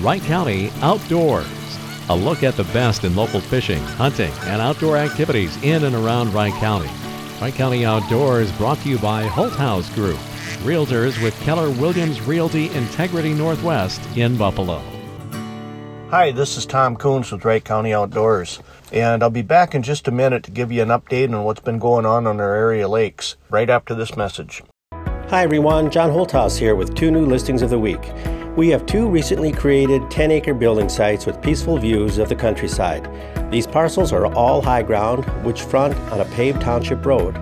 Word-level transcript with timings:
Wright 0.00 0.22
County 0.22 0.70
Outdoors. 0.80 1.48
A 2.08 2.14
look 2.14 2.44
at 2.44 2.54
the 2.54 2.62
best 2.64 3.02
in 3.02 3.16
local 3.16 3.40
fishing, 3.40 3.82
hunting, 3.82 4.30
and 4.42 4.62
outdoor 4.62 4.96
activities 4.96 5.60
in 5.64 5.82
and 5.82 5.94
around 5.96 6.32
Wright 6.32 6.52
County. 6.54 6.88
Wright 7.40 7.52
County 7.52 7.84
Outdoors 7.84 8.52
brought 8.52 8.78
to 8.78 8.88
you 8.88 8.98
by 8.98 9.24
Holt 9.24 9.54
House 9.54 9.92
Group, 9.94 10.18
Realtors 10.62 11.20
with 11.20 11.38
Keller 11.40 11.70
Williams 11.70 12.22
Realty 12.22 12.70
Integrity 12.70 13.34
Northwest 13.34 14.00
in 14.16 14.36
Buffalo. 14.36 14.80
Hi, 16.10 16.30
this 16.30 16.56
is 16.56 16.64
Tom 16.64 16.94
Coons 16.94 17.32
with 17.32 17.44
Wright 17.44 17.64
County 17.64 17.92
Outdoors, 17.92 18.60
and 18.92 19.20
I'll 19.24 19.30
be 19.30 19.42
back 19.42 19.74
in 19.74 19.82
just 19.82 20.06
a 20.06 20.12
minute 20.12 20.44
to 20.44 20.52
give 20.52 20.70
you 20.70 20.80
an 20.80 20.90
update 20.90 21.34
on 21.34 21.42
what's 21.42 21.60
been 21.60 21.80
going 21.80 22.06
on 22.06 22.24
on 22.24 22.40
our 22.40 22.54
area 22.54 22.86
lakes 22.86 23.34
right 23.50 23.68
after 23.68 23.96
this 23.96 24.16
message. 24.16 24.62
Hi 24.92 25.42
everyone, 25.42 25.90
John 25.90 26.10
Holthouse 26.10 26.56
here 26.56 26.76
with 26.76 26.94
two 26.94 27.10
new 27.10 27.26
listings 27.26 27.62
of 27.62 27.70
the 27.70 27.80
week. 27.80 28.12
We 28.56 28.68
have 28.68 28.86
two 28.86 29.08
recently 29.08 29.52
created 29.52 30.10
10 30.10 30.30
acre 30.30 30.54
building 30.54 30.88
sites 30.88 31.26
with 31.26 31.40
peaceful 31.40 31.78
views 31.78 32.18
of 32.18 32.28
the 32.28 32.34
countryside. 32.34 33.08
These 33.50 33.66
parcels 33.66 34.12
are 34.12 34.26
all 34.34 34.60
high 34.60 34.82
ground, 34.82 35.24
which 35.44 35.62
front 35.62 35.96
on 36.12 36.20
a 36.20 36.24
paved 36.26 36.60
township 36.60 37.06
road. 37.06 37.34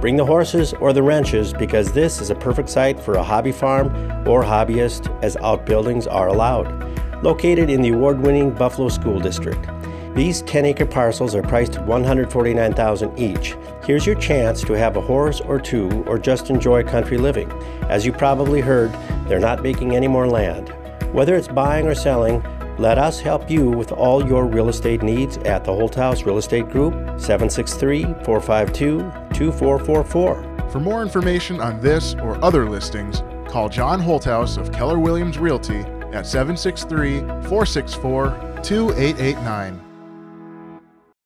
Bring 0.00 0.16
the 0.16 0.24
horses 0.24 0.72
or 0.74 0.92
the 0.92 1.02
wrenches 1.02 1.52
because 1.52 1.92
this 1.92 2.20
is 2.20 2.30
a 2.30 2.34
perfect 2.34 2.68
site 2.68 2.98
for 2.98 3.14
a 3.14 3.22
hobby 3.22 3.52
farm 3.52 3.88
or 4.26 4.42
hobbyist, 4.42 5.08
as 5.22 5.36
outbuildings 5.36 6.06
are 6.06 6.28
allowed 6.28 6.90
located 7.22 7.68
in 7.68 7.82
the 7.82 7.90
award-winning 7.90 8.50
Buffalo 8.50 8.88
School 8.88 9.20
District. 9.20 9.66
These 10.14 10.42
10-acre 10.42 10.86
parcels 10.86 11.34
are 11.34 11.42
priced 11.42 11.76
at 11.76 11.86
149,000 11.86 13.18
each. 13.18 13.56
Here's 13.84 14.06
your 14.06 14.16
chance 14.16 14.62
to 14.62 14.72
have 14.72 14.96
a 14.96 15.00
horse 15.00 15.40
or 15.40 15.60
two 15.60 15.88
or 16.06 16.18
just 16.18 16.50
enjoy 16.50 16.82
country 16.82 17.16
living. 17.16 17.50
As 17.88 18.04
you 18.04 18.12
probably 18.12 18.60
heard, 18.60 18.90
they're 19.30 19.38
not 19.38 19.62
making 19.62 19.94
any 19.94 20.08
more 20.08 20.26
land. 20.26 20.74
Whether 21.12 21.36
it's 21.36 21.46
buying 21.46 21.86
or 21.86 21.94
selling, 21.94 22.42
let 22.78 22.98
us 22.98 23.20
help 23.20 23.48
you 23.48 23.70
with 23.70 23.92
all 23.92 24.26
your 24.26 24.44
real 24.44 24.68
estate 24.68 25.02
needs 25.02 25.36
at 25.38 25.62
the 25.64 25.72
Holt 25.72 25.94
House 25.94 26.24
Real 26.24 26.38
Estate 26.38 26.68
Group, 26.68 26.94
763 27.20 28.02
452 28.24 28.98
2444. 29.32 30.68
For 30.70 30.80
more 30.80 31.02
information 31.02 31.60
on 31.60 31.80
this 31.80 32.14
or 32.14 32.42
other 32.44 32.68
listings, 32.68 33.22
call 33.48 33.68
John 33.68 34.00
Holthouse 34.00 34.58
of 34.58 34.72
Keller 34.72 34.98
Williams 34.98 35.38
Realty 35.38 35.80
at 36.12 36.26
763 36.26 37.20
464 37.20 38.30
2889. 38.64 39.80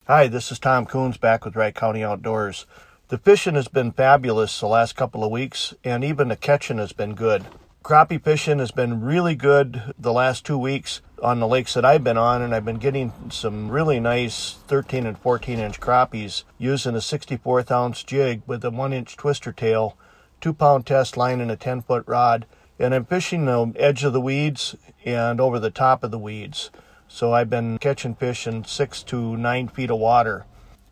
Hi, 0.06 0.26
this 0.26 0.52
is 0.52 0.58
Tom 0.58 0.84
Coons 0.84 1.16
back 1.16 1.46
with 1.46 1.56
Wright 1.56 1.74
County 1.74 2.04
Outdoors. 2.04 2.66
The 3.08 3.16
fishing 3.16 3.54
has 3.54 3.68
been 3.68 3.92
fabulous 3.92 4.60
the 4.60 4.66
last 4.66 4.94
couple 4.94 5.24
of 5.24 5.30
weeks, 5.30 5.72
and 5.82 6.04
even 6.04 6.28
the 6.28 6.36
catching 6.36 6.76
has 6.76 6.92
been 6.92 7.14
good. 7.14 7.46
Crappie 7.84 8.24
fishing 8.24 8.60
has 8.60 8.70
been 8.70 9.02
really 9.02 9.34
good 9.34 9.92
the 9.98 10.10
last 10.10 10.46
two 10.46 10.56
weeks 10.56 11.02
on 11.22 11.38
the 11.38 11.46
lakes 11.46 11.74
that 11.74 11.84
I've 11.84 12.02
been 12.02 12.16
on, 12.16 12.40
and 12.40 12.54
I've 12.54 12.64
been 12.64 12.78
getting 12.78 13.12
some 13.30 13.70
really 13.70 14.00
nice 14.00 14.54
13 14.68 15.04
and 15.04 15.18
14 15.18 15.58
inch 15.58 15.80
crappies 15.80 16.44
using 16.56 16.94
a 16.94 17.00
64th 17.00 17.70
ounce 17.70 18.02
jig 18.02 18.40
with 18.46 18.64
a 18.64 18.70
1 18.70 18.94
inch 18.94 19.18
twister 19.18 19.52
tail, 19.52 19.98
2 20.40 20.54
pound 20.54 20.86
test 20.86 21.18
line, 21.18 21.42
and 21.42 21.50
a 21.50 21.56
10 21.56 21.82
foot 21.82 22.04
rod 22.06 22.46
and 22.78 22.94
I'm 22.94 23.04
fishing 23.04 23.44
the 23.44 23.74
edge 23.76 24.02
of 24.02 24.14
the 24.14 24.20
weeds 24.20 24.74
and 25.04 25.38
over 25.38 25.58
the 25.58 25.70
top 25.70 26.02
of 26.02 26.10
the 26.10 26.18
weeds. 26.18 26.70
So 27.06 27.34
I've 27.34 27.50
been 27.50 27.76
catching 27.76 28.14
fish 28.14 28.46
in 28.46 28.64
six 28.64 29.02
to 29.04 29.36
nine 29.36 29.68
feet 29.68 29.90
of 29.90 29.98
water. 29.98 30.46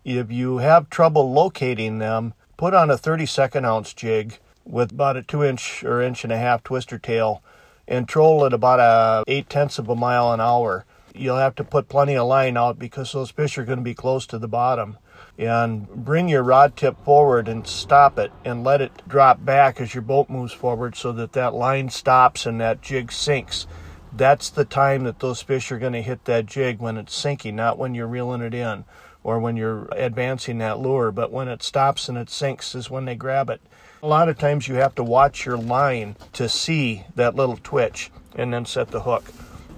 If 0.04 0.30
you 0.30 0.58
have 0.58 0.90
trouble 0.90 1.32
locating 1.32 2.00
them, 2.00 2.34
put 2.58 2.74
on 2.74 2.90
a 2.90 2.98
32nd 2.98 3.64
ounce 3.64 3.94
jig 3.94 4.38
with 4.64 4.92
about 4.92 5.16
a 5.16 5.22
two 5.22 5.42
inch 5.44 5.84
or 5.84 6.00
inch 6.00 6.24
and 6.24 6.32
a 6.32 6.38
half 6.38 6.62
twister 6.62 6.98
tail 6.98 7.42
and 7.88 8.08
troll 8.08 8.44
at 8.44 8.52
about 8.52 8.80
a 8.80 9.24
eight 9.30 9.48
tenths 9.48 9.78
of 9.78 9.88
a 9.88 9.96
mile 9.96 10.32
an 10.32 10.40
hour. 10.40 10.84
You'll 11.14 11.36
have 11.36 11.54
to 11.56 11.64
put 11.64 11.88
plenty 11.88 12.16
of 12.16 12.26
line 12.26 12.56
out 12.56 12.78
because 12.78 13.12
those 13.12 13.30
fish 13.30 13.58
are 13.58 13.64
going 13.64 13.78
to 13.78 13.84
be 13.84 13.94
close 13.94 14.26
to 14.26 14.38
the 14.38 14.48
bottom 14.48 14.96
and 15.38 15.86
bring 15.88 16.28
your 16.28 16.42
rod 16.42 16.76
tip 16.76 17.02
forward 17.04 17.48
and 17.48 17.66
stop 17.66 18.18
it 18.18 18.32
and 18.44 18.64
let 18.64 18.80
it 18.80 19.06
drop 19.06 19.44
back 19.44 19.80
as 19.80 19.94
your 19.94 20.02
boat 20.02 20.30
moves 20.30 20.52
forward 20.52 20.96
so 20.96 21.12
that 21.12 21.32
that 21.32 21.54
line 21.54 21.90
stops 21.90 22.46
and 22.46 22.60
that 22.60 22.80
jig 22.80 23.12
sinks. 23.12 23.66
That's 24.14 24.50
the 24.50 24.64
time 24.64 25.04
that 25.04 25.20
those 25.20 25.42
fish 25.42 25.72
are 25.72 25.78
going 25.78 25.94
to 25.94 26.02
hit 26.02 26.24
that 26.26 26.46
jig 26.46 26.80
when 26.80 26.96
it's 26.96 27.14
sinking, 27.14 27.56
not 27.56 27.78
when 27.78 27.94
you're 27.94 28.06
reeling 28.06 28.42
it 28.42 28.54
in 28.54 28.84
or 29.24 29.38
when 29.38 29.56
you're 29.56 29.88
advancing 29.92 30.58
that 30.58 30.78
lure, 30.78 31.12
but 31.12 31.30
when 31.30 31.48
it 31.48 31.62
stops 31.62 32.08
and 32.08 32.18
it 32.18 32.30
sinks 32.30 32.74
is 32.74 32.90
when 32.90 33.04
they 33.04 33.14
grab 33.14 33.50
it. 33.50 33.60
A 34.02 34.06
lot 34.06 34.28
of 34.28 34.38
times 34.38 34.66
you 34.66 34.74
have 34.76 34.94
to 34.96 35.04
watch 35.04 35.46
your 35.46 35.56
line 35.56 36.16
to 36.32 36.48
see 36.48 37.04
that 37.14 37.36
little 37.36 37.58
twitch 37.62 38.10
and 38.34 38.52
then 38.52 38.64
set 38.64 38.88
the 38.88 39.02
hook. 39.02 39.24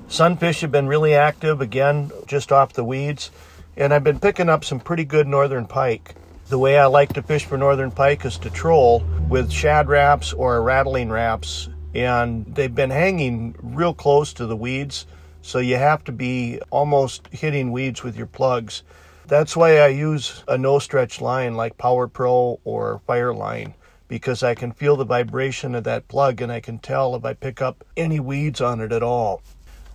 Sunfish 0.09 0.61
have 0.61 0.73
been 0.73 0.87
really 0.87 1.15
active 1.15 1.61
again, 1.61 2.11
just 2.27 2.53
off 2.53 2.73
the 2.73 2.85
weeds 2.85 3.31
and 3.77 3.93
I've 3.93 4.05
been 4.05 4.21
picking 4.21 4.49
up 4.49 4.65
some 4.65 4.81
pretty 4.81 5.05
good 5.05 5.27
northern 5.27 5.67
pike. 5.67 6.15
The 6.49 6.59
way 6.59 6.79
I 6.79 6.87
like 6.87 7.13
to 7.15 7.23
fish 7.23 7.45
for 7.45 7.57
northern 7.57 7.91
pike 7.91 8.25
is 8.25 8.39
to 8.39 8.51
troll 8.51 9.03
with 9.29 9.51
Shad 9.51 9.89
Raps 9.89 10.33
or 10.33 10.63
Rattlin' 10.63 11.11
Raps, 11.11 11.69
and 11.95 12.45
they've 12.55 12.75
been 12.75 12.91
hanging 12.91 13.57
real 13.61 13.95
close 13.95 14.33
to 14.35 14.47
the 14.47 14.57
weeds, 14.57 15.07
so 15.43 15.59
you 15.59 15.77
have 15.77 16.05
to 16.05 16.13
be 16.13 16.61
almost 16.71 17.27
hitting 17.29 17.73
weeds 17.73 18.03
with 18.03 18.17
your 18.17 18.27
plugs. 18.27 18.83
That's 19.27 19.57
why 19.57 19.79
I 19.79 19.89
use 19.89 20.45
a 20.47 20.59
no 20.59 20.79
stretch 20.79 21.21
line 21.21 21.55
like 21.55 21.79
Power 21.79 22.09
Pro 22.09 22.61
or 22.65 23.01
Fire 23.07 23.33
Line 23.33 23.75
because 24.07 24.43
I 24.43 24.55
can 24.55 24.71
feel 24.71 24.97
the 24.97 25.05
vibration 25.05 25.75
of 25.75 25.85
that 25.85 26.09
plug 26.09 26.43
and 26.43 26.53
I 26.53 26.61
can 26.61 26.79
tell 26.79 27.17
if 27.17 27.25
I 27.25 27.33
pick 27.33 27.63
up 27.63 27.85
any 27.97 28.21
weeds 28.21 28.61
on 28.61 28.81
it 28.81 28.93
at 28.93 29.03
all. 29.03 29.43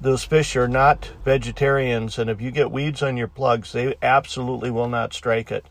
Those 0.02 0.24
fish 0.24 0.56
are 0.56 0.68
not 0.68 1.12
vegetarians, 1.26 2.18
and 2.18 2.30
if 2.30 2.42
you 2.42 2.52
get 2.52 2.72
weeds 2.72 3.04
on 3.04 3.18
your 3.18 3.28
plugs, 3.28 3.74
they 3.74 3.96
absolutely 4.02 4.72
will 4.72 4.88
not 4.88 5.14
strike 5.14 5.52
it. 5.52 5.66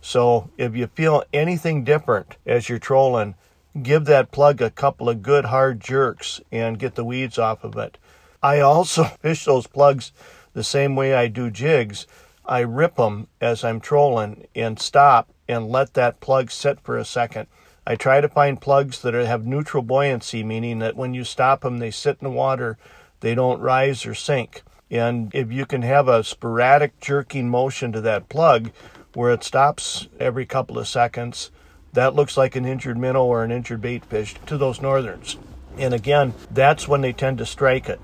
So 0.00 0.50
if 0.56 0.74
you 0.74 0.86
feel 0.86 1.24
anything 1.32 1.84
different 1.84 2.36
as 2.46 2.68
you're 2.68 2.78
trolling, 2.78 3.34
give 3.82 4.04
that 4.06 4.30
plug 4.30 4.62
a 4.62 4.70
couple 4.70 5.08
of 5.08 5.22
good 5.22 5.46
hard 5.46 5.80
jerks 5.80 6.40
and 6.50 6.78
get 6.78 6.94
the 6.94 7.04
weeds 7.04 7.38
off 7.38 7.64
of 7.64 7.76
it. 7.76 7.98
I 8.42 8.60
also 8.60 9.04
fish 9.20 9.44
those 9.44 9.66
plugs 9.66 10.12
the 10.54 10.64
same 10.64 10.96
way 10.96 11.14
I 11.14 11.28
do 11.28 11.50
jigs. 11.50 12.06
I 12.44 12.60
rip 12.60 12.96
them 12.96 13.28
as 13.40 13.64
I'm 13.64 13.80
trolling 13.80 14.46
and 14.54 14.78
stop 14.78 15.32
and 15.48 15.68
let 15.68 15.94
that 15.94 16.20
plug 16.20 16.50
sit 16.50 16.80
for 16.80 16.96
a 16.96 17.04
second. 17.04 17.46
I 17.86 17.96
try 17.96 18.20
to 18.20 18.28
find 18.28 18.60
plugs 18.60 19.02
that 19.02 19.14
have 19.14 19.46
neutral 19.46 19.82
buoyancy, 19.82 20.44
meaning 20.44 20.78
that 20.80 20.96
when 20.96 21.14
you 21.14 21.24
stop 21.24 21.62
them, 21.62 21.78
they 21.78 21.90
sit 21.90 22.18
in 22.20 22.24
the 22.24 22.30
water 22.30 22.78
they 23.22 23.34
don't 23.36 23.60
rise 23.60 24.04
or 24.04 24.14
sink. 24.14 24.62
And 24.90 25.34
if 25.34 25.50
you 25.50 25.64
can 25.64 25.82
have 25.82 26.08
a 26.08 26.22
sporadic 26.22 27.00
jerking 27.00 27.48
motion 27.48 27.92
to 27.92 28.00
that 28.02 28.28
plug 28.28 28.72
where 29.14 29.32
it 29.32 29.44
stops 29.44 30.08
every 30.20 30.44
couple 30.44 30.78
of 30.78 30.88
seconds, 30.88 31.50
that 31.92 32.14
looks 32.14 32.36
like 32.36 32.56
an 32.56 32.66
injured 32.66 32.98
minnow 32.98 33.24
or 33.24 33.44
an 33.44 33.52
injured 33.52 33.80
bait 33.80 34.04
fish 34.04 34.34
to 34.46 34.58
those 34.58 34.82
northerns. 34.82 35.38
And 35.78 35.94
again, 35.94 36.34
that's 36.50 36.88
when 36.88 37.00
they 37.00 37.12
tend 37.12 37.38
to 37.38 37.46
strike 37.46 37.88
it. 37.88 38.00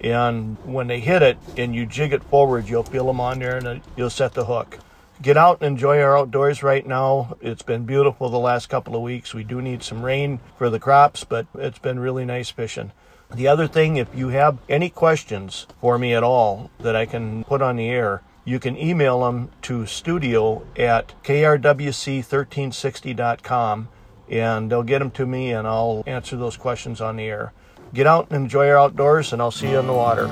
And 0.00 0.56
when 0.64 0.86
they 0.86 1.00
hit 1.00 1.22
it 1.22 1.38
and 1.56 1.74
you 1.74 1.86
jig 1.86 2.12
it 2.12 2.22
forward, 2.24 2.68
you'll 2.68 2.84
feel 2.84 3.06
them 3.06 3.20
on 3.20 3.40
there 3.40 3.56
and 3.56 3.80
you'll 3.96 4.10
set 4.10 4.34
the 4.34 4.44
hook. 4.44 4.78
Get 5.20 5.36
out 5.36 5.58
and 5.60 5.66
enjoy 5.66 6.00
our 6.00 6.16
outdoors 6.16 6.62
right 6.62 6.86
now. 6.86 7.36
It's 7.40 7.62
been 7.62 7.84
beautiful 7.84 8.28
the 8.28 8.38
last 8.38 8.68
couple 8.68 8.94
of 8.94 9.02
weeks. 9.02 9.34
We 9.34 9.42
do 9.42 9.60
need 9.60 9.82
some 9.82 10.04
rain 10.04 10.38
for 10.56 10.70
the 10.70 10.78
crops, 10.78 11.24
but 11.24 11.48
it's 11.54 11.80
been 11.80 11.98
really 11.98 12.24
nice 12.24 12.50
fishing. 12.50 12.92
The 13.34 13.48
other 13.48 13.66
thing, 13.66 13.96
if 13.96 14.06
you 14.14 14.28
have 14.28 14.58
any 14.68 14.90
questions 14.90 15.66
for 15.80 15.98
me 15.98 16.14
at 16.14 16.22
all 16.22 16.70
that 16.78 16.94
I 16.94 17.04
can 17.04 17.42
put 17.44 17.60
on 17.60 17.74
the 17.76 17.88
air, 17.88 18.22
you 18.44 18.60
can 18.60 18.78
email 18.78 19.20
them 19.20 19.50
to 19.62 19.86
studio 19.86 20.64
at 20.76 21.14
krwc1360.com 21.24 23.88
and 24.30 24.70
they'll 24.70 24.82
get 24.82 24.98
them 25.00 25.10
to 25.10 25.26
me 25.26 25.52
and 25.52 25.66
I'll 25.66 26.04
answer 26.06 26.36
those 26.36 26.56
questions 26.56 27.00
on 27.00 27.16
the 27.16 27.24
air. 27.24 27.52
Get 27.94 28.06
out 28.06 28.26
and 28.30 28.44
enjoy 28.44 28.66
your 28.66 28.78
outdoors, 28.78 29.32
and 29.32 29.40
I'll 29.40 29.50
see 29.50 29.70
you 29.70 29.78
in 29.78 29.86
the 29.86 29.92
water. 29.92 30.26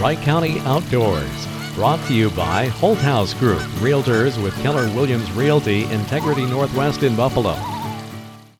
Wright 0.00 0.18
County 0.18 0.58
Outdoors, 0.60 1.46
brought 1.74 2.04
to 2.08 2.14
you 2.14 2.30
by 2.30 2.66
Holt 2.66 2.98
House 2.98 3.34
Group, 3.34 3.62
Realtors 3.80 4.42
with 4.42 4.54
Keller 4.62 4.86
Williams 4.94 5.30
Realty, 5.32 5.84
Integrity 5.84 6.44
Northwest 6.44 7.02
in 7.02 7.16
Buffalo. 7.16 7.71